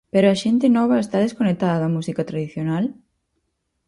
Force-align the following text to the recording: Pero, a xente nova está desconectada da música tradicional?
Pero, 0.13 0.27
a 0.29 0.39
xente 0.43 0.67
nova 0.77 1.03
está 1.03 1.17
desconectada 1.21 1.81
da 1.83 1.93
música 1.95 2.27
tradicional? 2.29 2.85